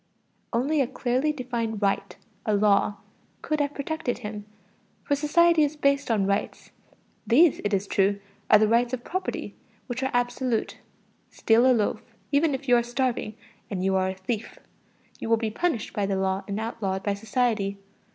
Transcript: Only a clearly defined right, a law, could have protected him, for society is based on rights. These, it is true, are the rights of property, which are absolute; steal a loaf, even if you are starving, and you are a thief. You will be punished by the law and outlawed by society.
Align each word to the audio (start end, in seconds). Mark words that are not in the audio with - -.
Only 0.51 0.81
a 0.81 0.87
clearly 0.87 1.31
defined 1.31 1.79
right, 1.79 2.17
a 2.43 2.55
law, 2.55 2.95
could 3.43 3.59
have 3.59 3.75
protected 3.75 4.17
him, 4.17 4.47
for 5.03 5.15
society 5.15 5.61
is 5.61 5.75
based 5.75 6.09
on 6.09 6.25
rights. 6.25 6.71
These, 7.27 7.61
it 7.63 7.71
is 7.71 7.85
true, 7.85 8.19
are 8.49 8.57
the 8.57 8.67
rights 8.67 8.93
of 8.95 9.03
property, 9.03 9.53
which 9.85 10.01
are 10.01 10.09
absolute; 10.11 10.79
steal 11.29 11.69
a 11.69 11.71
loaf, 11.71 12.01
even 12.31 12.55
if 12.55 12.67
you 12.67 12.75
are 12.77 12.81
starving, 12.81 13.35
and 13.69 13.83
you 13.83 13.95
are 13.95 14.09
a 14.09 14.15
thief. 14.15 14.57
You 15.19 15.29
will 15.29 15.37
be 15.37 15.51
punished 15.51 15.93
by 15.93 16.07
the 16.07 16.17
law 16.17 16.43
and 16.47 16.59
outlawed 16.59 17.03
by 17.03 17.13
society. 17.13 17.77